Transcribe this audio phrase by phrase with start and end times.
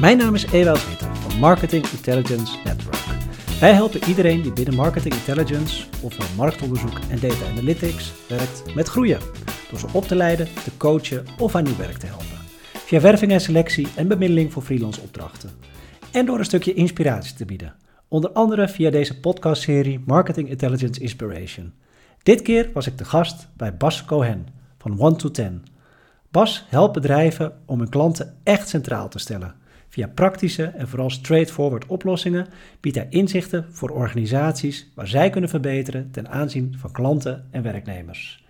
[0.00, 2.96] Mijn naam is Ewald Witte van Marketing Intelligence Network.
[3.60, 9.20] Wij helpen iedereen die binnen Marketing Intelligence, ofwel marktonderzoek en data analytics, werkt met groeien.
[9.70, 12.26] Door ze op te leiden, te coachen of aan nieuw werk te helpen.
[12.72, 15.50] Via werving en selectie en bemiddeling voor freelance opdrachten.
[16.12, 17.74] En door een stukje inspiratie te bieden.
[18.08, 21.72] Onder andere via deze podcastserie Marketing Intelligence Inspiration.
[22.22, 24.46] Dit keer was ik de gast bij Bas Cohen
[24.78, 25.64] van 1 to 10.
[26.30, 29.58] Bas helpt bedrijven om hun klanten echt centraal te stellen.
[29.90, 32.46] Via praktische en vooral straightforward oplossingen
[32.80, 38.44] biedt hij inzichten voor organisaties waar zij kunnen verbeteren ten aanzien van klanten en werknemers.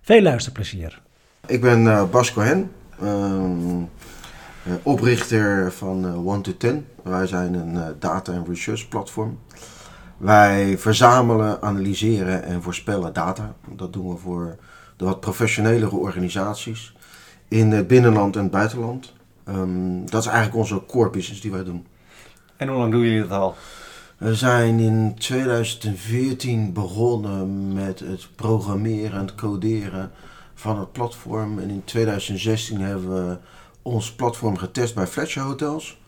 [0.00, 1.02] Veel luisterplezier.
[1.46, 2.70] Ik ben uh, Bas Cohen,
[3.02, 3.82] uh,
[4.82, 6.86] oprichter van uh, One to Ten.
[7.02, 9.38] Wij zijn een data en research platform.
[10.16, 13.54] Wij verzamelen, analyseren en voorspellen data.
[13.68, 14.56] Dat doen we voor
[14.96, 16.96] de wat professionelere organisaties
[17.48, 19.14] in het binnenland en het buitenland.
[19.48, 21.86] Um, dat is eigenlijk onze core business die wij doen.
[22.56, 23.56] En hoe lang doen jullie dat al?
[24.18, 30.10] We zijn in 2014 begonnen met het programmeren en het coderen
[30.54, 31.58] van het platform.
[31.58, 33.38] En in 2016 hebben we
[33.82, 35.98] ons platform getest bij Fletcher Hotels.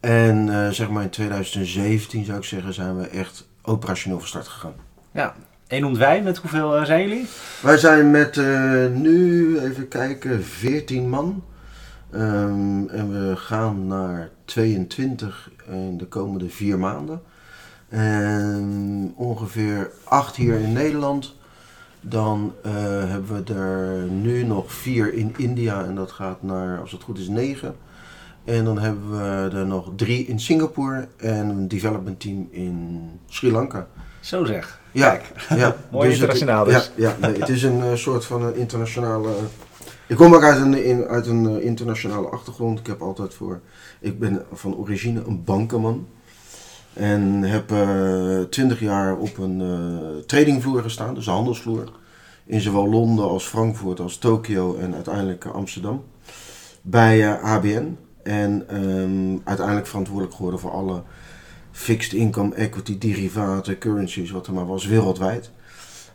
[0.00, 4.48] En uh, zeg maar in 2017 zou ik zeggen zijn we echt operationeel van start
[4.48, 4.74] gegaan.
[5.10, 5.34] Ja,
[5.66, 7.26] en wij, met hoeveel uh, zijn jullie?
[7.62, 11.44] Wij zijn met uh, nu, even kijken, 14 man.
[12.14, 17.22] Um, en we gaan naar 22 in de komende vier maanden.
[17.88, 21.36] En ongeveer 8 hier in Nederland.
[22.00, 22.72] Dan uh,
[23.10, 27.18] hebben we er nu nog vier in India en dat gaat naar, als het goed
[27.18, 27.74] is, 9.
[28.44, 33.50] En dan hebben we er nog drie in Singapore en een development team in Sri
[33.52, 33.86] Lanka.
[34.20, 34.80] Zo zeg.
[34.92, 35.32] Ja, Kijk.
[35.48, 35.76] ja.
[35.90, 36.90] Mooi Dus het- internationaal dus.
[36.96, 39.30] Ja, ja nee, het is een eh, soort van een internationale...
[40.08, 42.78] ik kom ook uit een, in, uit een eh, internationale achtergrond.
[42.78, 43.60] Ik heb altijd voor...
[44.00, 46.06] Ik ben van origine een bankenman.
[46.92, 51.92] En heb eh, twintig jaar op een eh, tradingvloer gestaan, dus een handelsvloer.
[52.46, 56.04] In zowel Londen als Frankfurt als Tokio en uiteindelijk Amsterdam.
[56.82, 57.96] Bij ABN.
[58.22, 61.02] En ehm, uiteindelijk verantwoordelijk geworden voor alle
[61.70, 65.50] fixed income, equity, derivaten, currencies, wat er maar was, wereldwijd.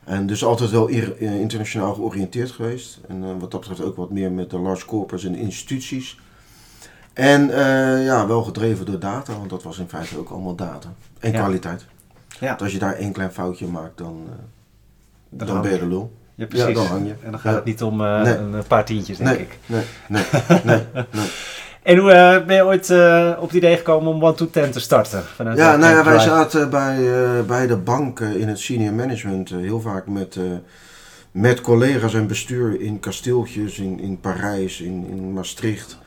[0.03, 2.99] En dus altijd wel eh, internationaal georiënteerd geweest.
[3.07, 6.19] En eh, wat dat betreft ook wat meer met de large corporates en instituties.
[7.13, 10.93] En eh, ja, wel gedreven door data, want dat was in feite ook allemaal data.
[11.19, 11.39] En Ja.
[11.39, 11.85] kwaliteit.
[12.39, 12.47] Ja.
[12.47, 14.27] Want als je daar één klein foutje maakt, dan,
[15.29, 16.13] Dan dan, ben je de lul.
[16.35, 16.67] Ja, precies.
[16.67, 17.15] Ja, dan hang je.
[17.23, 18.35] En dan gaat het niet om Nee.
[18.37, 19.57] een paar tientjes, denk Nee, ik.
[19.65, 20.23] nee, nee,
[20.63, 20.81] nee,
[21.11, 21.27] nee.
[21.83, 24.71] En hoe eh, ben je ooit eh, op het idee gekomen om One to Ten
[24.71, 25.23] te starten?
[25.23, 29.49] Vanuit Ja, nou ja, wij zaten bij, eh, bij de bank in het senior management
[29.49, 30.37] heel vaak met,
[31.31, 35.97] met collega's en bestuur in kasteeltjes in, in Parijs, in, in Maastricht.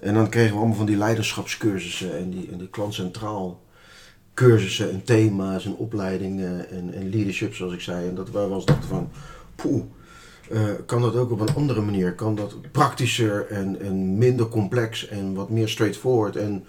[0.00, 3.60] En dan kregen we allemaal van die leiderschapscursussen en die, en die klantcentraal
[4.34, 8.08] cursussen en thema's en opleidingen en, en leadership zoals ik zei.
[8.08, 9.10] En dat wij wel eens dachten van,
[9.54, 9.82] poeh,
[10.50, 12.14] eh, kan dat ook op een andere manier?
[12.14, 16.36] Kan dat praktischer en, en minder complex en wat meer straightforward?
[16.36, 16.66] En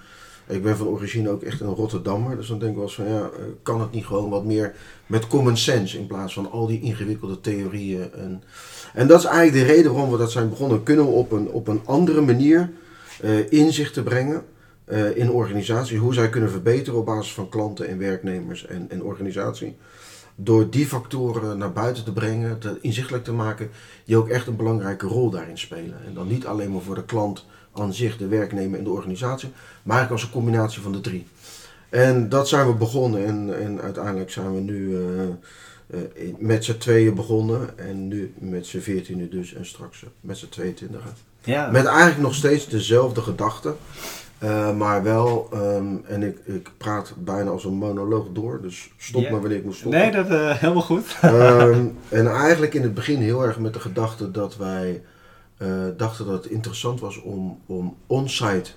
[0.47, 3.09] ik ben van origine ook echt een Rotterdammer, dus dan denk ik wel eens van
[3.09, 6.67] ja, eh, kan het niet gewoon wat meer met common sense in plaats van al
[6.67, 8.13] die ingewikkelde theorieën.
[8.13, 8.43] En,
[8.93, 10.83] en dat is eigenlijk de reden waarom we dat zijn begonnen.
[10.83, 12.69] Kunnen we op een, op een andere manier
[13.21, 14.43] eh, inzichten brengen
[14.85, 19.03] eh, in organisaties, hoe zij kunnen verbeteren op basis van klanten en werknemers en, en
[19.03, 19.77] organisatie.
[20.39, 23.69] Door die factoren naar buiten te brengen, te, inzichtelijk te maken,
[24.05, 26.05] die ook echt een belangrijke rol daarin spelen.
[26.05, 29.49] En dan niet alleen maar voor de klant aan zich, de werknemer en de organisatie,
[29.83, 31.27] maar eigenlijk als een combinatie van de drie.
[31.89, 35.27] En dat zijn we begonnen en, en uiteindelijk zijn we nu eh,
[35.87, 40.49] eh, met z'n tweeën begonnen en nu met z'n veertienen dus en straks met z'n
[40.49, 41.11] tweeëntwintigen.
[41.43, 41.71] Ja.
[41.71, 43.75] Met eigenlijk nog steeds dezelfde gedachten,
[44.39, 49.29] eh, maar wel, ehm, en ik, ik praat bijna als een monoloog door, dus stop
[49.29, 49.99] maar wanneer ik moet stoppen.
[49.99, 51.17] Nee, dat eh helemaal goed.
[51.21, 55.01] Ehm, en eigenlijk in het begin heel erg met de gedachte dat wij
[55.57, 55.67] eh,
[55.97, 58.69] dachten dat het interessant was om, om on-site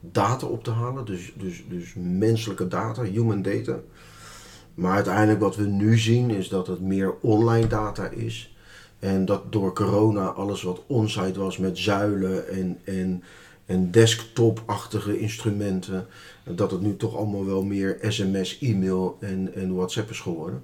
[0.00, 1.04] data op te halen.
[1.04, 3.78] Dus, dus, dus menselijke data, human data.
[4.74, 8.56] Maar uiteindelijk wat we nu zien is dat het meer online data is.
[8.98, 13.22] En dat door corona alles wat on-site was met zuilen en, en,
[13.66, 16.06] en desktop-achtige instrumenten.
[16.44, 20.62] Dat het nu toch allemaal wel meer sms, e-mail en, en WhatsApp is geworden.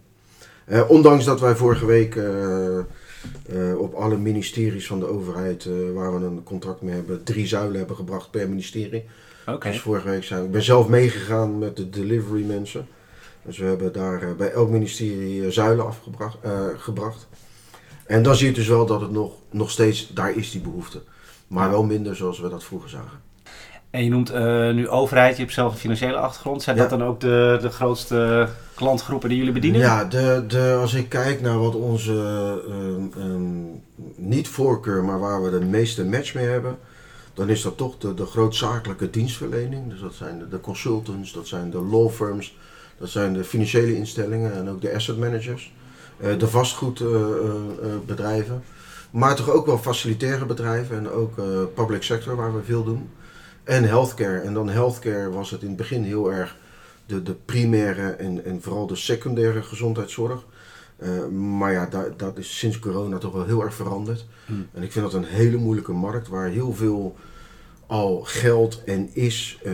[0.68, 2.84] Eh, ondanks dat wij vorige week eh, eh,
[3.78, 7.96] op alle ministeries van de overheid, waar we een contract mee hebben, drie zuilen hebben
[7.96, 9.04] gebracht per ministerie.
[9.60, 12.86] Dus vorige week zijn ik ben zelf meegegaan met de delivery mensen.
[13.42, 16.38] Dus we hebben daar bij elk ministerie zuilen afgebracht.
[16.76, 17.28] gebracht.
[18.06, 21.02] En dan zie je dus wel dat het nog, nog steeds, daar is die behoefte.
[21.48, 23.26] Maar wel minder zoals we dat vroeger zagen.
[23.90, 26.62] En je noemt uh, nu overheid, je hebt zelf een financiële achtergrond.
[26.62, 29.80] Zijn dat dan ook de, de grootste klantgroepen die jullie bedienen?
[29.80, 32.12] Ja, de, de, als ik kijk naar wat onze
[33.18, 33.82] um,
[34.16, 36.78] niet voorkeur, maar waar we de meeste match mee hebben,
[37.34, 39.90] dan is dat toch de, de grootzakelijke dienstverlening.
[39.90, 42.56] Dus dat zijn de, de consultants, dat zijn de law firms,
[42.98, 45.72] dat zijn de financiële instellingen en ook de asset managers.
[46.20, 48.62] Uh, de vastgoedbedrijven.
[49.10, 51.34] Maar toch ook wel facilitaire bedrijven en ook
[51.74, 53.10] public sector waar we veel doen.
[53.64, 54.40] En healthcare.
[54.40, 56.56] En dan healthcare was het in het begin heel erg
[57.06, 60.44] de, de primaire en, en vooral de secundaire gezondheidszorg.
[61.02, 64.26] Uh, maar ja, dat, dat is sinds corona toch wel heel erg veranderd.
[64.46, 64.68] Hmm.
[64.72, 67.16] En ik vind dat een hele moeilijke markt waar heel veel
[67.86, 69.72] al geld en is, uh,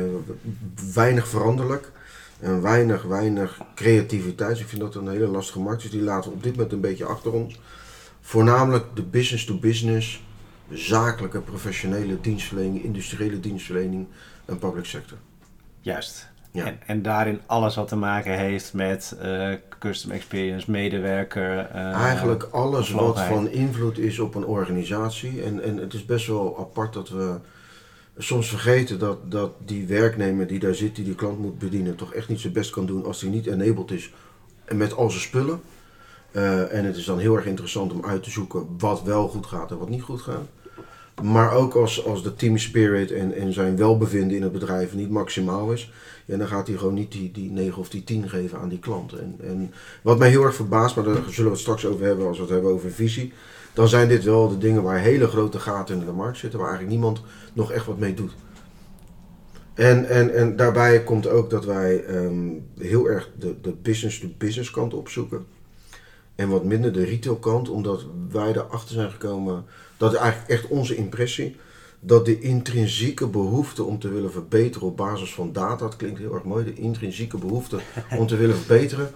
[0.94, 1.92] weinig veranderlijk.
[2.40, 4.58] En weinig, weinig creativiteit.
[4.58, 5.82] ik vind dat een hele lastige markt.
[5.82, 7.60] Dus die laten we op dit moment een beetje achter ons.
[8.26, 10.22] Voornamelijk de business to business
[10.70, 14.06] zakelijke, professionele dienstverlening, industriële dienstverlening
[14.44, 15.18] en public sector.
[15.80, 16.28] Juist.
[16.50, 16.64] Ja.
[16.66, 21.70] En, en, daarin alles wat te maken heeft met uh, custom experience, medewerker.
[21.74, 25.42] Uh, Eigenlijk alles wat van invloed is op een organisatie.
[25.42, 27.38] En, en het is best wel apart dat we
[28.18, 32.14] soms vergeten dat, dat die werknemer die daar zit, die die klant moet bedienen, toch
[32.14, 34.12] echt niet zijn best kan doen als hij niet enabled is
[34.68, 35.60] met al zijn spullen.
[36.36, 39.46] Uh, en het is dan heel erg interessant om uit te zoeken wat wel goed
[39.46, 40.46] gaat en wat niet goed gaat.
[41.22, 45.10] Maar ook als, als de team spirit en, en zijn welbevinden in het bedrijf niet
[45.10, 45.92] maximaal is,
[46.24, 48.78] ja, dan gaat hij gewoon niet die, die 9 of die 10 geven aan die
[48.78, 49.12] klant.
[49.12, 49.72] En, en
[50.02, 52.42] wat mij heel erg verbaast, maar daar zullen we het straks over hebben als we
[52.42, 53.32] het hebben over visie,
[53.72, 56.68] dan zijn dit wel de dingen waar hele grote gaten in de markt zitten, waar
[56.68, 57.22] eigenlijk niemand
[57.52, 58.32] nog echt wat mee doet.
[59.74, 64.94] En, en, en daarbij komt ook dat wij um, heel erg de, de business-to-business kant
[64.94, 65.46] opzoeken.
[66.34, 69.64] En wat minder de retail kant, omdat wij erachter zijn gekomen,
[69.96, 71.56] dat is eigenlijk echt onze impressie,
[72.00, 76.34] dat de intrinsieke behoefte om te willen verbeteren op basis van data, dat klinkt heel
[76.34, 77.78] erg mooi, de intrinsieke behoefte
[78.18, 79.10] om te willen verbeteren,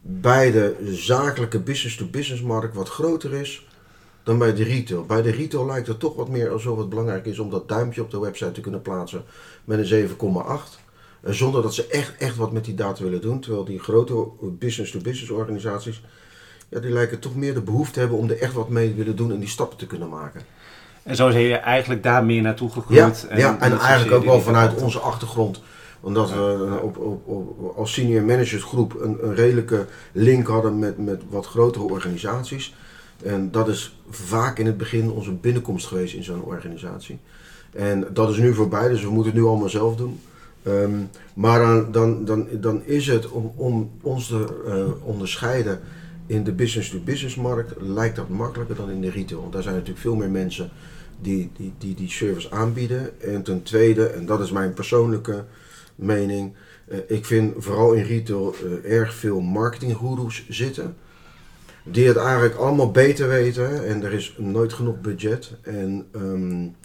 [0.00, 3.66] bij de zakelijke business-to-business markt wat groter is
[4.22, 5.04] dan bij de retail.
[5.04, 8.02] Bij de retail lijkt het toch wat meer alsof het belangrijk is om dat duimpje
[8.02, 9.24] op de website te kunnen plaatsen
[9.64, 10.14] met een 7,8.
[11.22, 13.40] Zonder dat ze echt, echt wat met die data willen doen.
[13.40, 16.02] Terwijl die grote business-to-business organisaties
[16.68, 19.16] ja, die lijken toch meer de behoefte hebben om er echt wat mee te willen
[19.16, 20.40] doen en die stappen te kunnen maken.
[21.02, 23.20] En zo zijn je eigenlijk daar meer naartoe gegroeid.
[23.20, 25.62] Ja, en, ja, en eigenlijk ook wel vanuit onze achtergrond.
[26.00, 31.22] Omdat we op, op, op, als senior managersgroep een, een redelijke link hadden met, met
[31.28, 32.74] wat grotere organisaties.
[33.22, 37.18] En dat is vaak in het begin onze binnenkomst geweest in zo'n organisatie.
[37.72, 40.20] En dat is nu voorbij, dus we moeten het nu allemaal zelf doen.
[40.62, 40.90] Ehm,
[41.34, 45.80] maar dan, dan, dan, dan is het om, om ons te uh, onderscheiden
[46.26, 49.40] in de business-to-business markt lijkt dat makkelijker dan in de retail.
[49.40, 50.70] Want daar zijn natuurlijk veel meer mensen
[51.20, 53.20] die die, die, die service aanbieden.
[53.20, 55.44] En ten tweede, en dat is mijn persoonlijke
[55.94, 56.52] mening,
[56.88, 60.96] uh, ik vind vooral in retail uh, erg veel marketinggoeroes zitten.
[61.84, 65.52] Die het eigenlijk allemaal beter weten en er is nooit genoeg budget.
[65.62, 66.76] En um,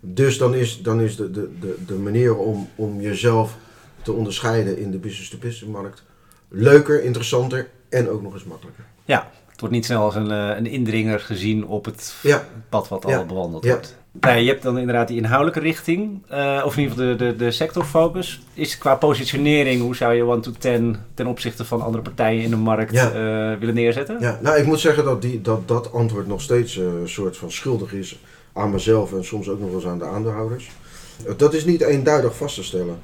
[0.00, 3.56] dus dan is, dan is de, de, de, de manier om, om jezelf
[4.02, 6.02] te onderscheiden in de business-to-business -business markt
[6.48, 8.84] leuker, interessanter en ook nog eens makkelijker.
[9.04, 12.14] Ja, het wordt niet snel als een, eh, een indringer gezien op het
[12.68, 13.96] pad wat al bewandeld wordt.
[14.20, 17.36] Nee, je hebt dan inderdaad die inhoudelijke richting, uh, of in ieder geval de, de,
[17.36, 18.42] de sectorfocus.
[18.54, 22.50] Is qua positionering, hoe zou je One to Ten ten opzichte van andere partijen in
[22.50, 23.02] de markt uh,
[23.58, 24.16] willen neerzetten?
[24.20, 27.52] Ja, nou ik moet zeggen dat die, dat, dat antwoord nog steeds een soort van
[27.52, 28.18] schuldig is
[28.52, 30.70] aan mezelf en soms ook nog eens aan de aandeelhouders.
[31.36, 32.98] Dat is niet eenduidig vast te stellen.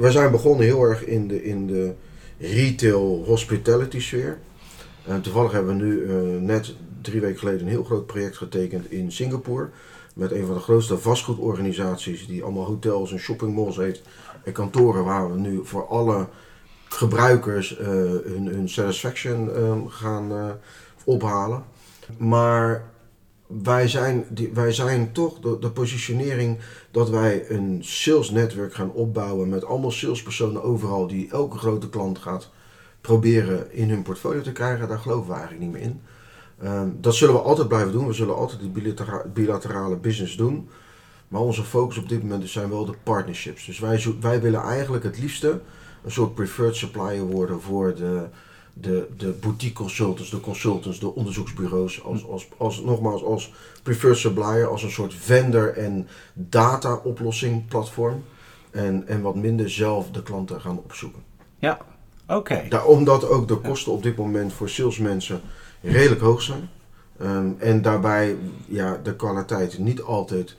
[0.00, 1.92] we zijn begonnen heel erg in de, in de
[2.40, 4.38] retail hospitality sfeer.
[5.06, 8.90] En toevallig hebben we nu uh, net drie weken geleden een heel groot project getekend
[8.90, 9.68] in Singapore.
[10.14, 14.02] Met een van de grootste vastgoedorganisaties die allemaal hotels en shoppingmalls heeft.
[14.44, 16.26] En kantoren waar we nu voor alle
[16.88, 20.58] gebruikers uh, hun, hun satisfaction uh, gaan
[21.04, 21.64] ophalen.
[22.18, 22.89] Maar
[23.62, 26.58] wij zijn, die, wij zijn toch de, positionering
[26.90, 32.50] dat wij een salesnetwerk gaan opbouwen met allemaal salespersonen overal die elke grote klant gaat
[33.00, 36.00] proberen in hun portfolio te krijgen, daar geloven we eigenlijk niet meer in.
[36.62, 38.06] Uh, dat zullen we altijd blijven doen.
[38.06, 40.68] We zullen altijd die bilatera bilaterale business doen.
[41.28, 43.66] Maar onze focus op dit moment zijn wel de partnerships.
[43.66, 45.60] Dus wij, wij willen eigenlijk het liefste
[46.04, 48.26] een soort preferred supplier worden voor de,
[48.72, 54.66] de, de boutique consultants, de consultants, de onderzoeksbureaus, als, als, als, nogmaals als preferred supplier,
[54.66, 58.24] als een soort vendor en data oplossing platform.
[58.70, 61.22] En, en wat minder zelf de klanten gaan opzoeken.
[61.58, 61.78] Ja,
[62.26, 62.62] oké.
[62.66, 62.82] Okay.
[62.84, 65.40] Omdat ook de kosten op dit moment voor salesmensen
[65.82, 66.68] redelijk hoog zijn.
[67.22, 68.36] Um, en daarbij
[68.66, 70.56] ja, de kwaliteit niet altijd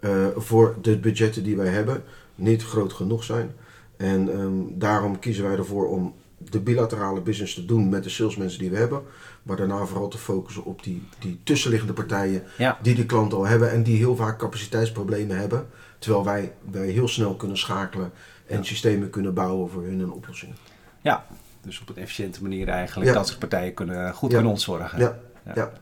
[0.00, 2.02] eh, voor de budgetten die wij hebben
[2.34, 3.54] niet groot genoeg zijn.
[3.96, 8.58] En ehm, daarom kiezen wij ervoor om de bilaterale business te doen met de salesmensen
[8.58, 9.02] die we hebben.
[9.42, 12.78] Maar daarna vooral te focussen op die, die tussenliggende partijen Ja.
[12.82, 15.66] die die klanten al hebben en die heel vaak capaciteitsproblemen hebben.
[15.98, 18.12] Terwijl wij, wij heel snel kunnen schakelen
[18.46, 20.56] en systemen kunnen bouwen voor hun en oplossingen.
[21.00, 21.26] Ja,
[21.62, 23.10] dus op een efficiënte manier eigenlijk.
[23.10, 23.16] Ja.
[23.16, 24.34] Dat soort partijen kunnen goed Ja.
[24.36, 24.98] kunnen ontzorgen.
[24.98, 25.18] Ja,
[25.54, 25.72] ja.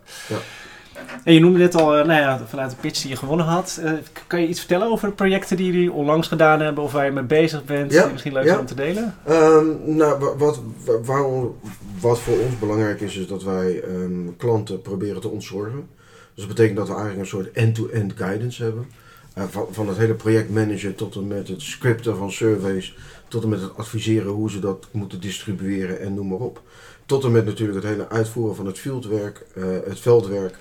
[1.24, 3.80] En je noemde net al, eh, nou ja, vanuit de pitch die je gewonnen had.
[3.82, 3.92] Eh,
[4.26, 7.10] kan je iets vertellen over de projecten die jullie onlangs gedaan hebben of waar je
[7.10, 7.92] mee bezig bent?
[7.92, 8.48] Ja, Die misschien leuk ja.
[8.48, 9.14] zijn om te delen?
[9.26, 11.56] Ehm, nou, wa- wat, wa- waarom,
[12.00, 15.88] wat voor ons belangrijk is, is dat wij ehm, klanten proberen te ontzorgen.
[16.34, 18.86] Dus dat betekent dat we eigenlijk een soort end-to-end guidance hebben.
[19.34, 22.96] Eh, van, van het hele projectmanagen tot en met het scripten van surveys,
[23.28, 26.62] tot en met het adviseren hoe ze dat moeten distribueren en noem maar op.
[27.06, 29.44] Tot en met natuurlijk het hele uitvoeren van het fieldwerk,
[29.84, 30.56] het veldwerk,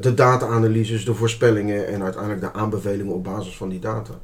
[0.00, 4.20] de data-analyses, de voorspellingen en uiteindelijk de aanbevelingen op basis van die data.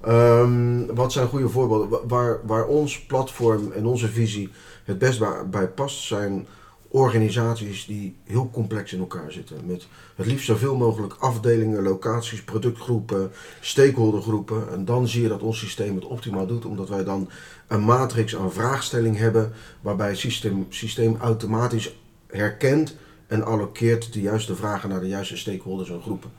[0.00, 1.88] Ehm, wat zijn goede voorbeelden?
[1.88, 4.50] Wa- Waar, waar ons platform en onze visie
[4.84, 6.46] het best bij past, zijn
[6.88, 9.56] organisaties die heel complex in elkaar zitten.
[9.64, 13.30] Met het liefst zoveel mogelijk afdelingen, locaties, productgroepen,
[13.60, 14.72] stakeholdergroepen.
[14.72, 17.28] En dan zie je dat ons systeem het optimaal doet, omdat wij dan
[17.66, 22.96] een matrix aan vraagstelling hebben, waarbij het systeem, systeem automatisch herkent
[23.30, 26.30] en allokeert de juiste vragen naar de juiste stakeholders en groepen.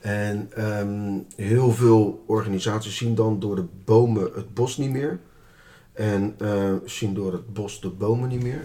[0.00, 5.18] En ehm, heel veel organisaties zien dan door de bomen het bos niet meer.
[5.92, 8.64] En eh, zien door het bos de bomen niet meer.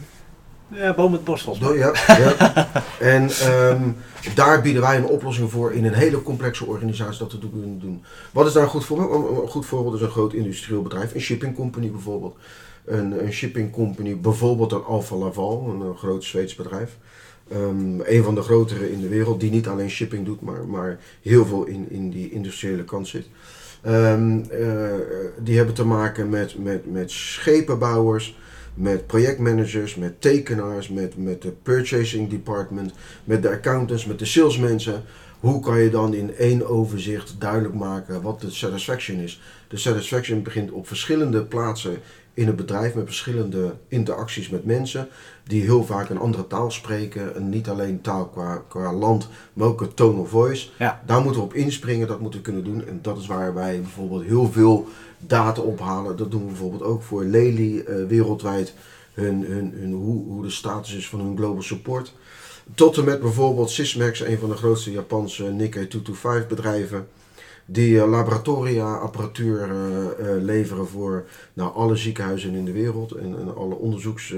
[0.67, 1.77] Ja, boom het bos volgens mij.
[1.77, 2.67] Ja, ja.
[3.00, 3.89] En ehm,
[4.36, 8.03] daar bieden wij een oplossing voor in een hele complexe organisatie dat te kunnen doen.
[8.31, 9.41] Wat is daar een goed voorbeeld?
[9.41, 12.38] Een goed voorbeeld is een groot industrieel bedrijf, een shipping company bijvoorbeeld.
[12.86, 16.98] Een, een shipping company, bijvoorbeeld een Alfa Laval, een, een groot Zweeds bedrijf.
[17.50, 21.00] Ehm, een van de grotere in de wereld, die niet alleen shipping doet, maar, maar
[21.22, 23.25] heel veel in, in die industriële kant zit.
[23.82, 24.94] Ehm, eh,
[25.40, 28.38] die hebben te maken met, met, met schepenbouwers,
[28.74, 35.04] met projectmanagers, met tekenaars, met, met de purchasing department, met de accountants, met de salesmensen.
[35.40, 39.42] Hoe kan je dan in één overzicht duidelijk maken wat de satisfaction is?
[39.68, 41.98] De satisfaction begint op verschillende plaatsen
[42.34, 45.08] in het bedrijf met verschillende interacties met mensen
[45.48, 47.36] die heel vaak een andere taal spreken.
[47.36, 50.70] En niet alleen taal qua, qua land, maar ook een tone of voice.
[50.80, 51.02] Ja.
[51.06, 52.88] Daar moeten we op inspringen, dat moeten we kunnen doen.
[52.88, 54.88] En dat is waar wij bijvoorbeeld heel veel
[55.20, 56.18] data ophalen.
[56.18, 58.74] Dat doen we bijvoorbeeld ook voor Lely eh, wereldwijd.
[59.14, 62.14] Hun, hun, hun, hoe, hoe de status is van hun global support.
[62.75, 67.08] Tot en met bijvoorbeeld Sysmex, een van de grootste Japanse Nikkei 225 bedrijven.
[67.66, 73.56] Die eh, laboratoria apparatuur eh, leveren voor nou, alle ziekenhuizen in de wereld en, en
[73.56, 74.34] alle onderzoeks,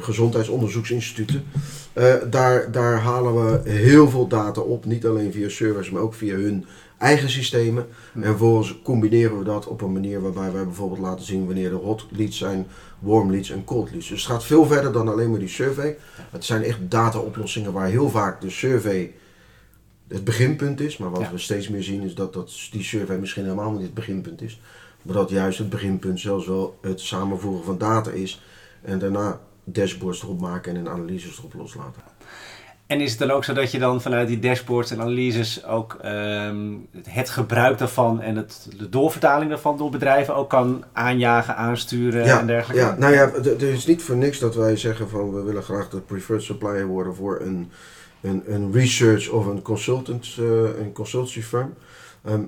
[0.00, 1.44] gezondheidsonderzoeksinstituten.
[1.92, 6.14] Eh, daar, daar halen we heel veel data op, niet alleen via servers, maar ook
[6.14, 6.66] via hun
[6.98, 7.86] eigen systemen.
[8.14, 11.76] En vervolgens combineren we dat op een manier waarbij wij bijvoorbeeld laten zien wanneer er
[11.76, 12.66] hot leads zijn,
[12.98, 14.08] warm leads en cold leads.
[14.08, 15.96] Dus het gaat veel verder dan alleen maar die survey.
[16.30, 19.12] Het zijn echt data-oplossingen waar heel vaak de survey
[20.08, 20.96] het beginpunt is.
[20.96, 21.30] Maar wat Ja.
[21.30, 24.60] we steeds meer zien is dat, dat die survey misschien helemaal niet het beginpunt is.
[25.02, 28.42] Maar dat juist het beginpunt zelfs wel het samenvoegen van data is.
[28.82, 32.02] En daarna dashboards erop maken en een analyses erop loslaten.
[32.92, 35.98] En is het dan ook zo dat je dan vanuit die dashboards en analyses ook
[36.00, 36.72] ehm,
[37.08, 42.46] het gebruik daarvan en het, de doorvertaling daarvan door bedrijven ook kan aanjagen, aansturen en
[42.46, 42.82] dergelijke?
[42.82, 45.88] Ja, nou ja, het is niet voor niks dat wij zeggen van we willen graag
[45.88, 47.70] de preferred supplier worden voor een,
[48.20, 50.44] een, een research of een consultant, eh,
[50.80, 51.74] een consultancy firm.
[52.24, 52.42] Ehm,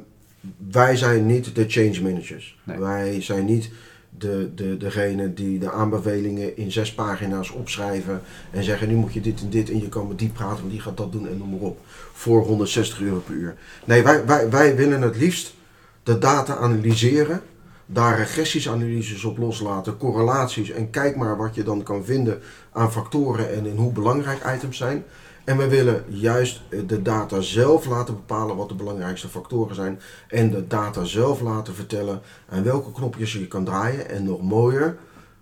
[0.71, 2.59] wij zijn niet de change managers.
[2.64, 2.78] Nee.
[2.78, 3.71] Wij zijn niet
[4.18, 9.21] de, de, degene die de aanbevelingen in zes pagina's opschrijven en zeggen nu moet je
[9.21, 11.38] dit en dit en je kan met die praten, want die gaat dat doen en
[11.38, 11.78] noem maar op.
[12.12, 13.54] Voor 160 euro per uur.
[13.85, 15.54] Nee, wij, wij, wij willen het liefst
[16.02, 17.42] de data analyseren
[17.87, 22.40] daar regressiesanalyses op loslaten, correlaties en kijk maar wat je dan kan vinden
[22.73, 25.04] aan factoren en in hoe belangrijk items zijn.
[25.44, 30.00] En we willen juist eh, de data zelf laten bepalen wat de belangrijkste factoren zijn
[30.28, 34.96] en de data zelf laten vertellen aan welke knopjes je kan draaien en nog mooier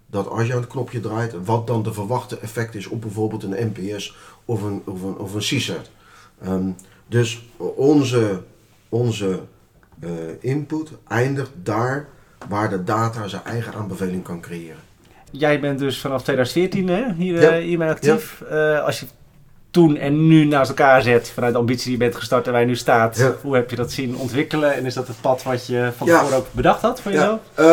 [0.06, 3.42] dat als je aan het knopje draait, wat dan de verwachte effect is op bijvoorbeeld
[3.42, 5.90] een NPS of een, of een, of een CSAT.
[6.42, 6.68] Ehm,
[7.06, 8.42] dus onze,
[8.88, 9.40] onze
[10.00, 12.08] eh, input eindigt daar
[12.48, 14.80] waar de data zijn eigen aanbeveling kan creëren.
[15.30, 17.50] Jij bent dus vanaf 2014 hè, hier, Ja.
[17.56, 18.42] eh, hiermee actief.
[18.84, 19.06] Als je
[19.72, 22.60] toen en nu naast elkaar zet, vanuit de ambitie die je bent gestart en waar
[22.60, 23.34] je nu staat, Ja.
[23.42, 24.74] hoe heb je dat zien ontwikkelen?
[24.74, 26.18] En is dat het pad wat je van Ja.
[26.18, 27.40] tevoren ook bedacht had voor jezelf?
[27.54, 27.64] Eh,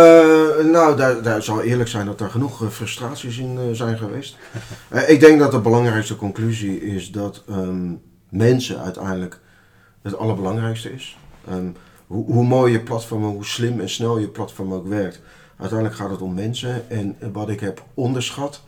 [0.72, 4.38] nou, daar, daar zal eerlijk zijn dat daar genoeg eh, frustraties in eh, zijn geweest.
[5.08, 7.92] Ik denk dat de belangrijkste conclusie is dat ehm,
[8.30, 9.40] mensen uiteindelijk
[10.02, 11.18] het allerbelangrijkste is.
[11.48, 11.68] Ehm,
[12.08, 15.22] hoe, hoe mooi je platform, hoe slim en snel je platform ook werkt.
[15.58, 16.90] Uiteindelijk gaat het om mensen.
[16.90, 18.62] En wat ik heb onderschat,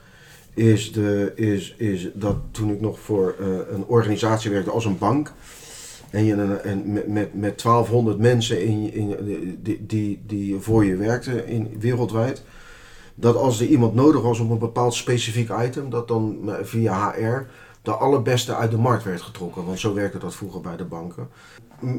[0.53, 4.97] is, de, is, is dat toen ik nog voor uh, een organisatie werkte als een
[4.97, 5.33] bank.
[6.09, 9.15] En, je, en met, met, met 1200 mensen in, in,
[9.61, 12.43] die, die, die voor je werkten in, wereldwijd.
[13.15, 17.47] Dat als er iemand nodig was op een bepaald specifiek item, dat dan via HR
[17.81, 19.65] de allerbeste uit de markt werd getrokken.
[19.65, 21.29] Want zo werkte dat vroeger bij de banken.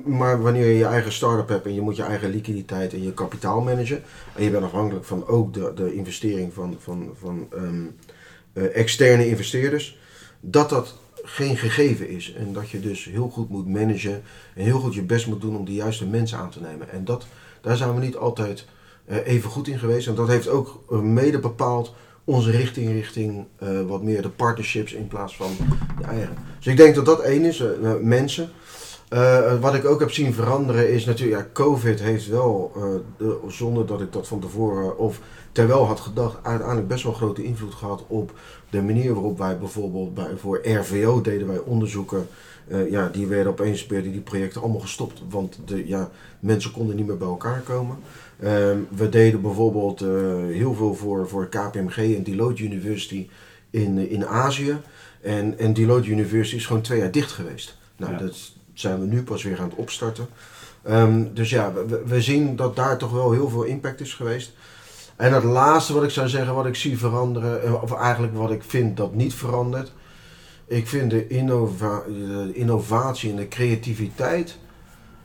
[0.04, 3.12] Maar wanneer je je eigen start-up hebt en je moet je eigen liquiditeit en je
[3.12, 4.02] kapitaal managen.
[4.34, 7.62] En je bent afhankelijk van ook de, de investering van, van, van uh,
[8.52, 9.98] externe investeerders.
[10.40, 12.32] Dat dat geen gegeven is.
[12.32, 14.22] En dat je dus heel goed moet managen
[14.54, 16.90] en heel goed je best moet doen om de juiste mensen aan te nemen.
[16.90, 17.26] En dat,
[17.60, 18.64] daar zijn we niet altijd
[19.06, 20.06] uh, even goed in geweest.
[20.06, 21.94] En dat heeft ook mede bepaald
[22.24, 23.46] onze richting richting
[23.86, 25.50] wat meer de partnerships in plaats van
[25.98, 26.36] de eigen.
[26.58, 27.62] Dus ik denk dat dat één is,
[28.00, 28.50] mensen.
[29.12, 32.72] Uh, wat ik ook heb zien veranderen is natuurlijk, ja, COVID heeft wel,
[33.16, 35.20] de, zonder dat ik dat van tevoren of
[35.52, 38.32] terwijl had gedacht, uiteindelijk best wel grote invloed gehad op
[38.70, 42.26] de manier waarop wij bijvoorbeeld bij, voor RVO deden wij onderzoeken.
[42.90, 47.06] ja, die werden opeens werden die projecten allemaal gestopt, want de, ja, mensen konden niet
[47.06, 47.96] meer bij elkaar komen.
[48.38, 48.48] Uh,
[48.96, 50.00] we deden bijvoorbeeld
[50.50, 53.28] heel veel voor, voor KPMG en Deloitte University
[53.70, 54.76] in, in Azië.
[55.20, 57.76] En, en Deloitte University is gewoon twee jaar dicht geweest.
[57.96, 58.18] Nou, ja.
[58.18, 60.26] dat zijn we nu pas weer aan het opstarten.
[60.88, 61.72] Um, dus ja,
[62.04, 64.52] we, zien dat daar toch wel heel veel impact is geweest.
[65.16, 68.62] En het laatste wat ik zou zeggen, wat ik zie veranderen, of eigenlijk wat ik
[68.62, 69.92] vind dat niet verandert.
[70.66, 74.58] Ik vind de, innova de innovatie en de creativiteit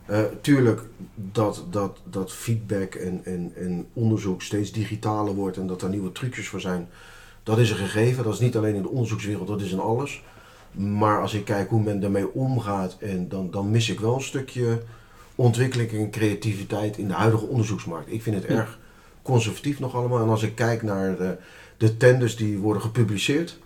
[0.09, 0.81] uh, tuurlijk
[1.15, 6.11] dat, dat, dat feedback en, en, en onderzoek steeds digitaler wordt en dat er nieuwe
[6.11, 6.89] trucjes voor zijn,
[7.43, 8.23] dat is een gegeven.
[8.23, 10.23] Dat is niet alleen in de onderzoekswereld, dat is in alles.
[10.71, 14.21] Maar als ik kijk hoe men daarmee omgaat, en dan, dan mis ik wel een
[14.21, 14.81] stukje
[15.35, 18.11] ontwikkeling en creativiteit in de huidige onderzoeksmarkt.
[18.11, 18.79] Ik vind het erg
[19.21, 20.21] conservatief nog allemaal.
[20.21, 21.37] En als ik kijk naar de,
[21.77, 23.57] de tenders die worden gepubliceerd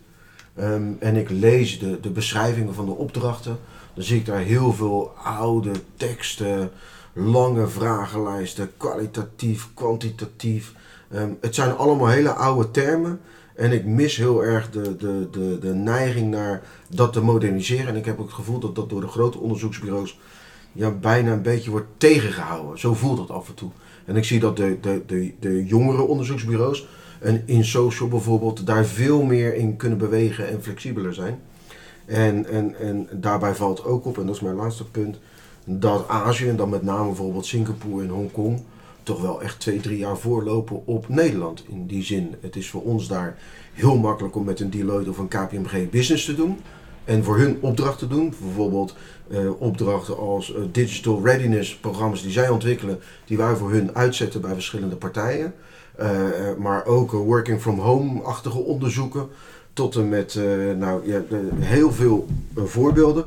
[0.59, 3.59] um, en ik lees de, de beschrijvingen van de opdrachten
[3.93, 6.71] dan zie ik daar heel veel oude teksten,
[7.13, 10.73] lange vragenlijsten, kwalitatief, kwantitatief.
[11.13, 13.19] Um, het zijn allemaal hele oude termen.
[13.61, 17.87] En ik mis heel erg de, de, de, de neiging naar dat te moderniseren.
[17.87, 20.19] En ik heb ook het gevoel dat dat door de grote onderzoeksbureaus
[20.71, 22.79] ja, bijna een beetje wordt tegengehouden.
[22.79, 23.69] Zo voelt dat af en toe.
[24.05, 26.87] En ik zie dat de, de, de, de jongere onderzoeksbureaus
[27.19, 31.39] en in social bijvoorbeeld daar veel meer in kunnen bewegen en flexibeler zijn.
[32.05, 35.19] En, en, en daarbij valt ook op, en dat is mijn laatste punt,
[35.65, 38.63] dat Azië, en dan met name bijvoorbeeld Singapore en Hongkong,
[39.03, 41.63] toch wel echt twee, drie jaar voorlopen op Nederland.
[41.67, 43.37] In die zin, het is voor ons daar
[43.73, 46.59] heel makkelijk om met een Deloitte of een KPMG business te doen.
[47.03, 48.33] En voor hun opdrachten te doen.
[48.41, 48.95] Bijvoorbeeld
[49.27, 54.41] uh, opdrachten als uh, digital readiness programma's die zij ontwikkelen, die wij voor hun uitzetten
[54.41, 55.53] bij verschillende partijen.
[55.99, 56.07] Uh,
[56.57, 59.27] maar ook working from home-achtige onderzoeken
[59.73, 60.39] tot en met
[60.77, 61.21] nou, ja,
[61.59, 63.25] heel veel voorbeelden.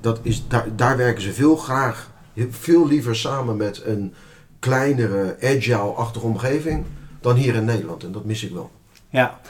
[0.00, 2.10] Dat is, daar, daar werken ze veel graag,
[2.50, 4.14] veel liever samen met een
[4.60, 6.84] kleinere, agile-achtige omgeving
[7.20, 8.04] dan hier in Nederland.
[8.04, 8.70] En dat mis ik wel.
[9.08, 9.40] Ja,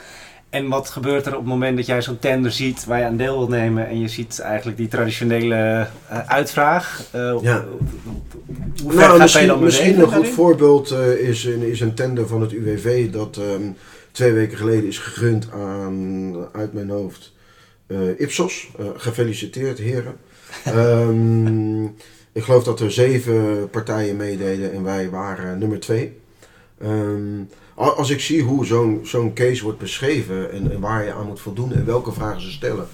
[0.51, 3.17] en wat gebeurt er op het moment dat jij zo'n tender ziet waar je aan
[3.17, 7.03] deel wilt nemen en je ziet eigenlijk die traditionele uh, uitvraag?
[7.15, 7.65] Uh, ja.
[8.83, 12.51] Hoe ver nou, misschien, misschien een goed voorbeeld uh, is, is een tender van het
[12.51, 13.75] UWV dat um,
[14.11, 17.33] twee weken geleden is gegund aan, uit mijn hoofd,
[17.87, 18.71] uh, Ipsos.
[18.95, 20.15] Gefeliciteerd, heren.
[20.67, 21.95] um,
[22.31, 26.19] ik geloof dat er zeven partijen meededen en wij waren nummer twee.
[26.83, 31.27] Um, als ik zie hoe zo'n zo'n case wordt beschreven en, en, waar je aan
[31.27, 32.87] moet voldoen en welke vragen ze stellen,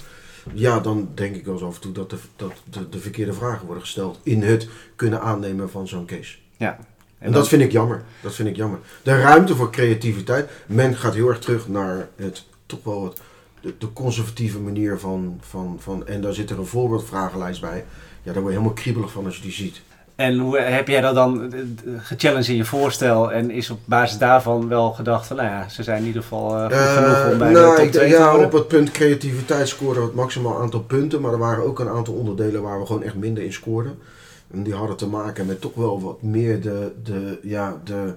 [0.53, 3.33] ja, dan denk ik wel eens af en toe dat, de, dat de, de verkeerde
[3.33, 6.35] vragen worden gesteld in het kunnen aannemen van zo'n case.
[6.57, 6.79] Ja,
[7.19, 8.03] en, dat vind ik jammer.
[8.21, 8.79] Dat vind ik jammer.
[9.03, 10.49] De ruimte voor creativiteit.
[10.65, 13.21] Men gaat heel erg terug naar het toch wel het,
[13.61, 16.07] de, de, conservatieve manier van, van, van.
[16.07, 17.85] En daar zit er een voorbeeldvragenlijst bij.
[18.27, 19.81] Ja, daar word je helemaal kriebelig van als je die ziet.
[20.15, 21.53] En hoe heb jij dat dan
[21.97, 25.83] gechallenged in je voorstel en is op basis daarvan wel gedacht van, nou ja, ze
[25.83, 28.37] zijn in ieder geval uh, goed uh, genoeg om bij nou, de top 2 Ja,
[28.37, 31.89] op het punt creativiteit scoorden we het maximaal aantal punten, maar er waren ook een
[31.89, 33.99] aantal onderdelen waar we gewoon echt minder in scoorden.
[34.51, 38.13] En die hadden te maken met toch wel wat meer de, de ja, de,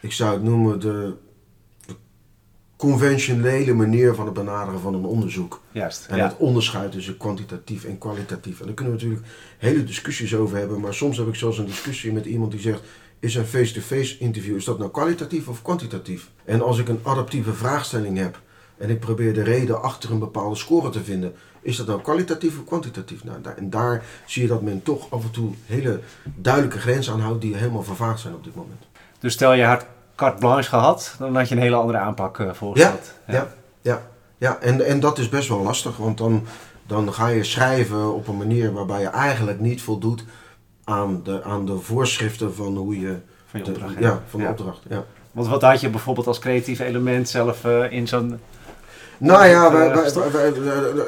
[0.00, 1.12] ik zou het noemen, de
[2.88, 5.60] conventionele manier van het benaderen van een onderzoek.
[5.72, 6.06] Juist.
[6.06, 8.60] En het onderscheid tussen kwantitatief en kwalitatief.
[8.60, 11.66] En daar kunnen we natuurlijk hele discussies over hebben, maar soms heb ik zelfs een
[11.66, 12.82] discussie met iemand die zegt,
[13.18, 16.30] is een face-to-face -face interview, is dat nou kwalitatief of kwantitatief?
[16.44, 18.40] En als ik een adaptieve vraagstelling heb,
[18.76, 21.34] en ik probeer de reden achter een bepaalde score te vinden.
[21.60, 23.24] Is dat dan kwalitatief of kwantitatief?
[23.24, 26.00] Nou, daar, en daar zie je dat men toch af en toe hele
[26.34, 28.82] duidelijke grenzen aanhoudt die helemaal vervaagd zijn op dit moment.
[29.18, 29.86] Dus stel je had
[30.22, 33.12] carte blanche gehad, dan had je een hele andere aanpak uh, voorgesteld.
[33.26, 33.48] Ja, ja,
[33.80, 34.02] ja,
[34.38, 34.58] ja.
[34.60, 36.44] En, en dat is best wel lastig, want dan,
[36.86, 40.24] dan ga je schrijven op een manier waarbij je eigenlijk niet voldoet
[40.84, 43.16] aan de, aan de voorschriften van hoe je...
[43.46, 43.94] Van je opdracht.
[43.94, 45.04] De, ja, van de opdracht, ja.
[45.32, 48.38] Want wat had je bijvoorbeeld als creatief element zelf uh, in zo'n...
[49.18, 50.52] Nou ja, wij, wij, wij,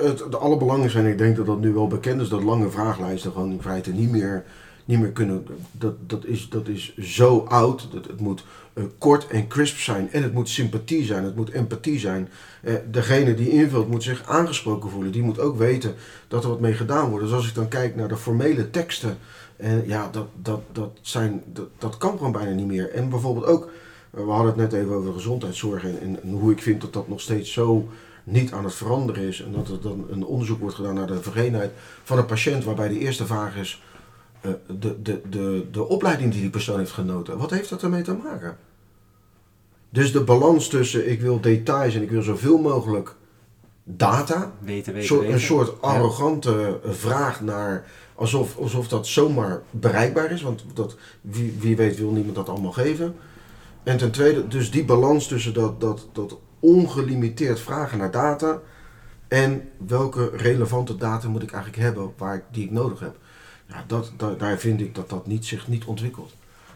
[0.03, 3.33] het, de allerbelangrijkste, en ik denk dat dat nu wel bekend is, dat lange vraaglijsten
[3.33, 4.45] gewoon in feite niet meer,
[4.85, 5.47] niet meer kunnen.
[5.71, 7.89] Dat, dat, is, dat is zo oud.
[7.93, 8.45] Dat, het moet
[8.75, 12.29] uh, kort en crisp zijn en het moet sympathie zijn, het moet empathie zijn.
[12.63, 15.13] Uh, degene die invult moet zich aangesproken voelen.
[15.13, 15.95] Die moet ook weten
[16.29, 17.25] dat er wat mee gedaan wordt.
[17.25, 19.19] Dus als ik dan kijk naar de formele teksten,
[19.57, 22.91] en ja, dat, dat, dat, zijn, dat, dat kan gewoon bijna niet meer.
[22.91, 23.71] En bijvoorbeeld ook
[24.15, 27.21] we hadden het net even over gezondheidszorg en, en, hoe ik vind dat dat nog
[27.21, 27.89] steeds zo
[28.25, 29.43] niet aan het veranderen is.
[29.43, 31.71] En dat er dan een onderzoek wordt gedaan naar de vereenheid
[32.03, 33.83] van een patiënt, waarbij de eerste vraag is:
[34.79, 38.15] de, de, de, de opleiding die die persoon heeft genoten, wat heeft dat ermee te
[38.15, 38.57] maken?
[39.91, 43.15] Dus de balans tussen ik wil details en ik wil zoveel mogelijk
[43.85, 45.35] data, weten, weten, soort, weten.
[45.35, 51.77] een soort arrogante vraag naar alsof, alsof dat zomaar bereikbaar is, want dat, wie, wie
[51.77, 53.15] weet wil niemand dat allemaal geven.
[53.83, 58.61] En ten tweede, dus die balans tussen dat, dat, dat ongelimiteerd vragen naar data
[59.29, 63.17] en welke relevante data moet ik eigenlijk hebben waar ik, die ik nodig heb.
[63.67, 66.35] Ja, dat, dat, daar vind ik dat dat niet, zich niet ontwikkelt.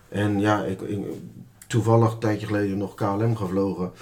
[0.08, 0.98] En ja, ik, ik,
[1.66, 3.92] toevallig een tijdje geleden nog KLM gevlogen.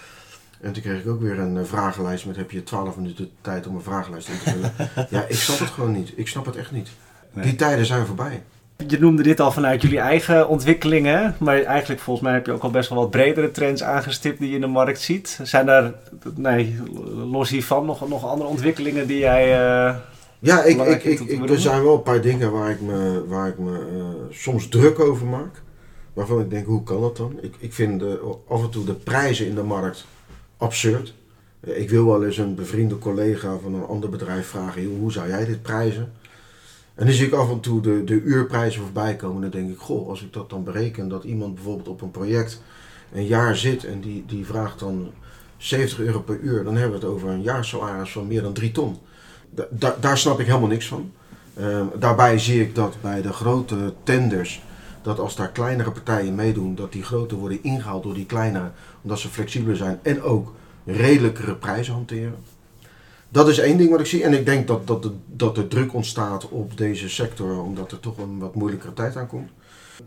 [0.60, 3.74] En toen kreeg ik ook weer een vragenlijst met heb je 12 minuten tijd om
[3.74, 4.72] een vragenlijst in te vullen.
[5.10, 6.12] ja, ik snap het gewoon niet.
[6.16, 6.88] Ik snap het echt niet.
[7.32, 8.42] Die tijden zijn voorbij.
[8.86, 12.62] Je noemde dit al vanuit jullie eigen ontwikkelingen, maar eigenlijk volgens mij heb je ook
[12.62, 15.40] al best wel wat bredere trends aangestipt die je in de markt ziet.
[15.42, 15.94] Zijn er,
[16.34, 16.76] nee,
[17.14, 19.60] los hiervan nog, nog andere ontwikkelingen die jij.
[19.60, 19.96] Uh,
[20.46, 23.48] ja, ik, ik, ik, ik er zijn wel een paar dingen waar ik me, waar
[23.48, 25.62] ik me uh, soms druk over maak.
[26.12, 27.38] Waarvan ik denk, hoe kan dat dan?
[27.40, 30.06] Ik, ik vind de, af en toe de prijzen in de markt
[30.56, 31.14] absurd.
[31.60, 35.44] Ik wil wel eens een bevriende collega van een ander bedrijf vragen, hoe zou jij
[35.44, 36.12] dit prijzen?
[36.94, 39.42] En dan zie ik af en toe de, de uurprijzen voorbij komen.
[39.42, 42.62] Dan denk ik, goh, als ik dat dan bereken, dat iemand bijvoorbeeld op een project
[43.12, 45.10] een jaar zit en die, die vraagt dan
[45.56, 48.72] 70 euro per uur, dan hebben we het over een jaarsalaris van meer dan 3
[48.72, 48.98] ton.
[49.70, 51.12] Da, daar snap ik helemaal niks van.
[51.60, 54.62] Um, daarbij zie ik dat bij de grote tenders,
[55.02, 58.70] dat als daar kleinere partijen meedoen, dat die grote worden ingehaald door die kleinere,
[59.02, 60.52] omdat ze flexibeler zijn en ook
[60.84, 62.34] redelijkere prijzen hanteren.
[63.28, 64.22] Dat is één ding wat ik zie.
[64.22, 68.18] En ik denk dat, dat, dat er druk ontstaat op deze sector, omdat er toch
[68.18, 69.50] een wat moeilijkere tijd aankomt.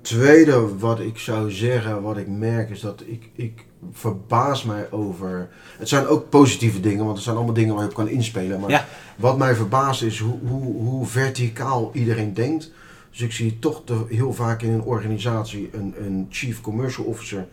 [0.01, 5.49] Tweede wat ik zou zeggen, wat ik merk, is dat ik, ik verbaas mij over.
[5.77, 8.59] Het zijn ook positieve dingen, want het zijn allemaal dingen waar je op kan inspelen.
[8.59, 8.87] Maar
[9.19, 12.71] wat mij verbaast is hoe, hoe, hoe verticaal iedereen denkt.
[13.11, 17.47] Dus ik zie toch heel vaak in een organisatie een, een chief commercial officer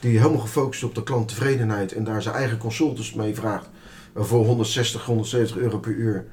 [0.00, 3.68] die helemaal gefocust op de klanttevredenheid en daar zijn eigen consultants mee vraagt
[4.14, 6.26] voor 160, 170 euro per uur.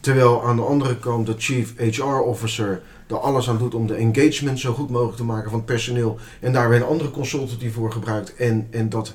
[0.00, 3.94] Terwijl aan de andere kant de chief HR officer er alles aan doet om de
[3.94, 6.18] engagement zo goed mogelijk te maken van het personeel.
[6.40, 8.36] En daar weer een andere consultant die voor gebruikt.
[8.36, 9.14] En, en dat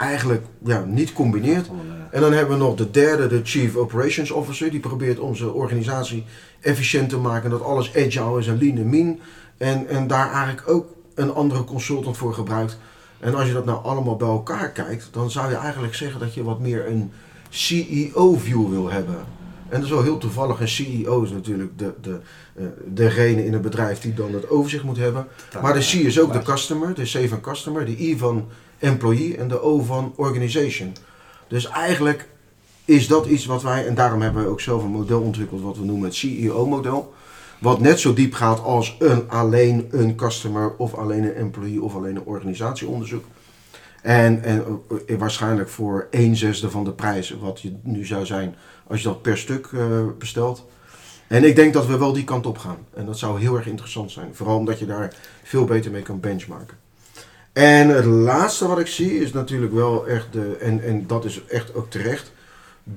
[0.00, 1.70] eigenlijk ja, niet combineert.
[2.10, 4.70] En dan hebben we nog de derde, de Chief Operations Officer.
[4.70, 6.24] Die probeert onze organisatie
[6.60, 7.50] efficiënt te maken.
[7.50, 9.18] Dat alles agile is en lean en mean.
[9.56, 12.78] En, en daar eigenlijk ook een andere consultant voor gebruikt.
[13.18, 16.34] En als je dat nou allemaal bij elkaar kijkt, dan zou je eigenlijk zeggen dat
[16.34, 17.12] je wat meer een
[17.48, 19.18] CEO-view wil hebben.
[19.68, 20.60] En dat is wel heel toevallig.
[20.60, 22.20] Een CEO is natuurlijk de, de,
[22.54, 25.26] uh, degene in het bedrijf die dan het overzicht moet hebben.
[25.62, 28.48] Maar de C is ook de customer, de C van customer, de I van
[28.80, 30.92] employee en de O van organization.
[31.48, 32.28] Dus eigenlijk
[32.84, 35.76] is dat iets wat wij, en daarom hebben we ook zelf een model ontwikkeld wat
[35.76, 37.14] we noemen het CEO-model.
[37.58, 41.94] Wat net zo diep gaat als een, alleen een customer of alleen een employee of
[41.94, 43.24] alleen een organisatieonderzoek.
[44.02, 44.64] En, en
[45.06, 48.54] eh, waarschijnlijk voor een zesde van de prijs wat je nu zou zijn
[48.86, 50.66] als je dat per stuk uh, bestelt.
[51.26, 52.86] En ik denk dat we wel die kant op gaan.
[52.94, 54.34] En dat zou heel erg interessant zijn.
[54.34, 56.76] Vooral omdat je daar veel beter mee kan benchmarken.
[57.52, 61.44] En het laatste wat ik zie is natuurlijk wel echt de, en, en dat is
[61.44, 62.32] echt ook terecht,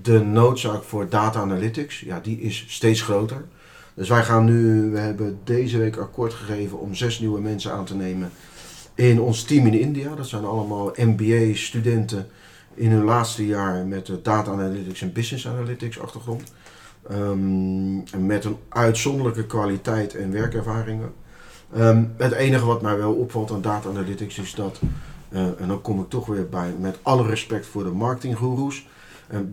[0.04, 2.00] de noodzaak voor data analytics.
[2.00, 3.46] Ja, die is steeds groter.
[3.94, 7.86] Dus wij gaan nu, we hebben deze week akkoord gegeven om zes nieuwe mensen aan
[7.86, 8.32] te nemen
[8.96, 10.16] in ons team in India.
[10.16, 12.28] Dat zijn allemaal MBA-studenten
[12.74, 16.54] in hun laatste jaar met data analytics en business analytics achtergrond.
[17.12, 21.14] Um, met een uitzonderlijke kwaliteit en werkervaringen.
[21.78, 24.80] Um, het enige wat mij wel opvalt aan data analytics is dat,
[25.30, 28.86] uh, en dan kom ik toch weer bij, met alle respect voor de marketinggoeroes,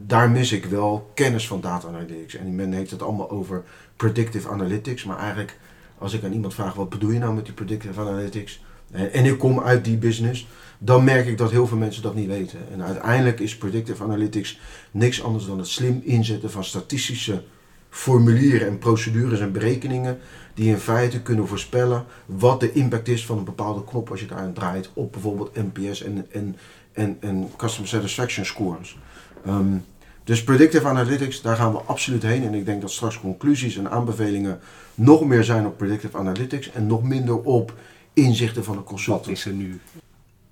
[0.06, 2.34] daar mis ik wel kennis van data analytics.
[2.34, 3.62] En men heeft het allemaal over
[3.96, 5.04] predictive analytics.
[5.04, 5.58] Maar eigenlijk,
[5.98, 8.62] als ik aan iemand vraag, wat bedoel je nou met die predictive analytics?
[8.90, 12.26] En ik kom uit die business, dan merk ik dat heel veel mensen dat niet
[12.26, 12.58] weten.
[12.72, 17.42] En uiteindelijk is predictive analytics niks anders dan het slim inzetten van statistische
[17.90, 20.18] formulieren en procedures en berekeningen
[20.54, 24.26] die in feite kunnen voorspellen wat de impact is van een bepaalde knop als je
[24.26, 26.56] daar aan draait op bijvoorbeeld NPS en, en,
[26.92, 28.98] en, en Customer Satisfaction scores.
[29.44, 29.76] Ehm,
[30.24, 32.44] dus predictive analytics, daar gaan we absoluut heen.
[32.44, 34.60] En ik denk dat straks conclusies en aanbevelingen
[34.94, 37.74] nog meer zijn op predictive analytics en nog minder op
[38.12, 39.26] inzichten van de consultant.
[39.26, 39.80] Wat is er nu?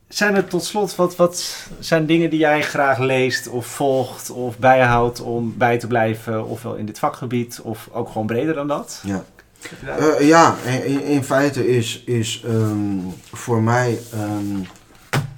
[0.09, 4.59] Zijn er tot slot, wat, wat zijn dingen die jij graag leest of volgt of
[4.59, 9.03] bijhoudt om bij te blijven, ofwel in dit vakgebied of ook gewoon breder dan dat?
[9.05, 9.25] Ja,
[9.99, 14.67] uh, ja in, in, feite is, is um, voor mij um,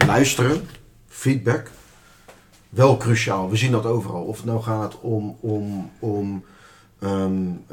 [0.07, 0.69] luisteren,
[1.09, 1.71] feedback,
[2.69, 3.51] wel cruciaal.
[3.51, 4.23] We zien dat overal.
[4.23, 6.45] Of het nou gaat om, om, om
[7.03, 7.65] um,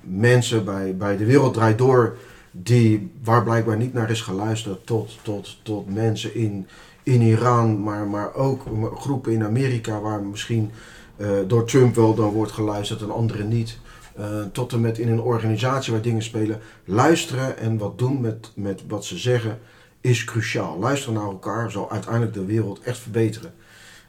[0.00, 2.16] mensen bij, bij de wereld draait door
[2.62, 6.66] die, waar blijkbaar niet naar is geluisterd tot, tot, tot mensen in,
[7.02, 8.62] in Iran, maar, maar ook
[8.94, 10.70] groepen in Amerika waar misschien
[11.16, 13.78] uh, door Trump wel dan wordt geluisterd en anderen niet.
[14.18, 16.60] Uh, tot en met in een organisatie waar dingen spelen.
[16.84, 19.58] Luisteren en wat doen met, met wat ze zeggen
[20.00, 20.78] is cruciaal.
[20.78, 23.54] Luisteren naar elkaar zal uiteindelijk de wereld echt verbeteren.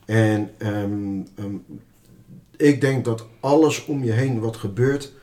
[0.05, 1.63] En um, um,
[2.57, 5.13] ik denk dat alles om je heen wat gebeurt,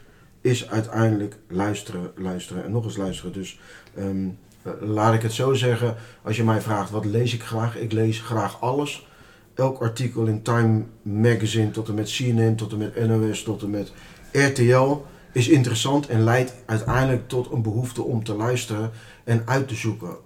[0.47, 3.33] is uiteindelijk luisteren, luisteren en nog eens luisteren.
[3.33, 3.59] Dus
[3.99, 4.39] um,
[4.81, 8.21] laat ik het zo zeggen, als je mij vraagt wat lees ik graag, ik lees
[8.21, 9.07] graag alles.
[9.55, 13.71] Elk artikel in Time Magazine tot en met CNN, tot en met NOS, tot en
[13.71, 13.93] met
[14.33, 14.97] RTL
[15.33, 18.91] is interessant en leidt uiteindelijk tot een behoefte om te luisteren
[19.25, 20.17] en uit te zoeken.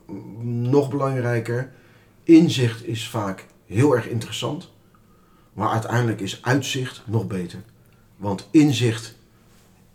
[0.70, 1.72] Nog belangrijker,
[2.24, 4.72] inzicht is vaak heel erg interessant,
[5.52, 7.58] maar uiteindelijk is uitzicht nog beter.
[8.16, 9.18] Want inzicht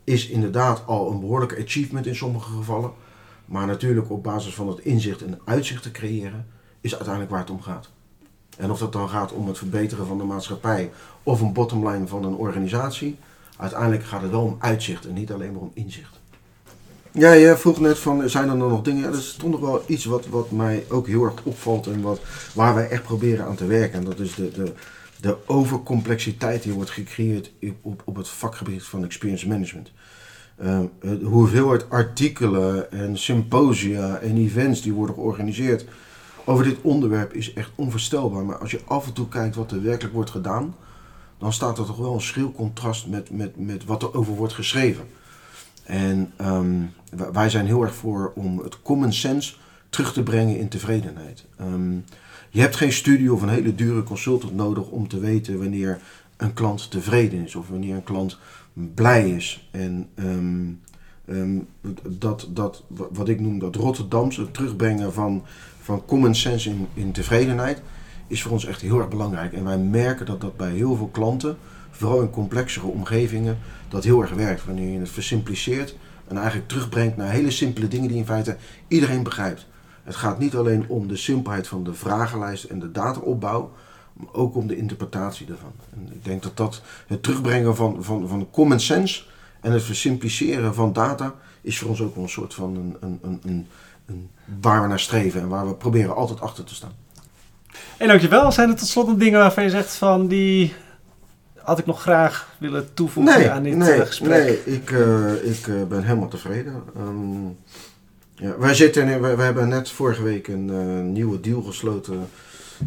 [0.05, 2.91] is inderdaad al een behoorlijke achievement in sommige gevallen.
[3.45, 6.47] Maar natuurlijk op basis van het inzicht en uitzicht te creëren,
[6.81, 7.89] is uiteindelijk waar het om gaat.
[8.57, 10.91] En of dat dan gaat om het verbeteren van de maatschappij
[11.23, 13.17] of een bottomline van een organisatie,
[13.57, 16.19] uiteindelijk gaat het wel om uitzicht en niet alleen maar om inzicht.
[17.11, 19.03] Ja, je vroeg net van, zijn er dan nog dingen?
[19.03, 22.19] Er is toch nog wel iets wat, wat mij ook heel erg opvalt en wat,
[22.53, 23.99] waar wij echt proberen aan te werken.
[23.99, 24.73] En dat is de, de,
[25.25, 29.91] de overcomplexiteit die wordt gecreëerd op, op het vakgebied van experience management.
[30.61, 30.79] Uh,
[31.23, 35.85] hoeveelheid artikelen en symposia en events die worden georganiseerd
[36.45, 38.45] over dit onderwerp is echt onvoorstelbaar.
[38.45, 40.75] Maar als je af en toe kijkt wat er werkelijk wordt gedaan,
[41.37, 44.53] dan staat er toch wel een schril contrast met, met, met wat er over wordt
[44.53, 45.05] geschreven.
[45.83, 46.91] En um,
[47.31, 49.55] wij zijn heel erg voor om het common sense
[49.95, 51.45] terug te brengen in tevredenheid.
[51.61, 52.03] Um,
[52.49, 55.99] je hebt geen studie of een hele dure consultant nodig om te weten wanneer
[56.37, 58.37] een klant tevreden is of wanneer een klant
[58.73, 59.67] blij is.
[59.71, 60.81] En um,
[61.29, 61.67] um,
[62.07, 65.43] dat, dat, wat ik noem dat Rotterdamse, terugbrengen van,
[65.81, 67.81] van common sense in, in tevredenheid,
[68.27, 69.53] is voor ons echt heel erg belangrijk.
[69.53, 71.57] En wij merken dat dat bij heel veel klanten,
[71.91, 73.57] vooral in complexere omgevingen,
[73.89, 74.65] dat heel erg werkt.
[74.65, 75.95] Wanneer je het versimpliceert
[76.27, 79.65] en eigenlijk terugbrengt naar hele simpele dingen die in feite iedereen begrijpt.
[80.05, 83.71] Het gaat niet alleen om de simpelheid van de vragenlijst en de dataopbouw,
[84.13, 85.71] maar ook om de interpretatie daarvan.
[85.93, 89.23] En ik denk dat dat het terugbrengen van, van, van common sense
[89.61, 93.19] en het versimpliceren van data is voor ons ook wel een soort van een, een,
[93.21, 93.67] een, een,
[94.05, 94.29] een
[94.61, 96.93] waar we naar streven en waar we proberen altijd achter te staan.
[97.97, 98.51] En dankjewel.
[98.51, 100.73] Zijn er tot slot nog dingen waarvan je zegt van die
[101.65, 104.29] had ik nog graag willen toevoegen aan dit nee, eh, gesprek?
[104.29, 106.83] Nee, ik, uh, ik uh, ben helemaal tevreden.
[106.97, 107.57] Um,
[108.35, 112.27] ja, wij, zitten in, wij, wij, hebben net vorige week een uh, nieuwe deal gesloten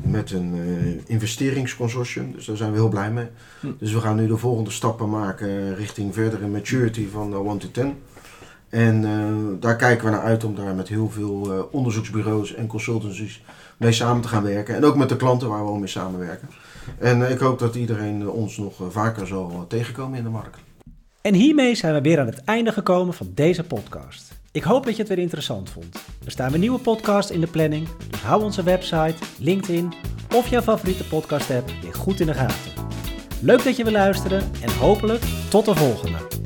[0.02, 2.32] met een uh, investeringsconsortium.
[2.32, 3.26] Dus daar zijn we heel blij mee.
[3.60, 3.72] Hm.
[3.78, 7.68] Dus we gaan nu de volgende stappen maken richting verdere maturity van uh, 1 to
[7.70, 7.94] 10.
[8.68, 13.42] En uh, daar kijken we naar uit om daar met heel veel onderzoeksbureaus en consultancies
[13.76, 14.74] mee samen te gaan werken.
[14.74, 16.48] En ook met de klanten waar we al mee samenwerken.
[16.98, 20.58] En ik hoop dat iedereen ons nog vaker zal tegenkomen in de markt.
[21.20, 24.37] En hiermee zijn we weer aan het einde gekomen van deze podcast.
[24.58, 25.96] Ik hoop dat je het weer interessant vond.
[26.24, 29.92] Er staan weer nieuwe podcasts in de planning, dus hou onze website, LinkedIn
[30.34, 32.72] of jouw favoriete podcast app weer goed in de gaten.
[33.40, 36.37] Leuk dat je wil luisteren en hopelijk tot de volgende.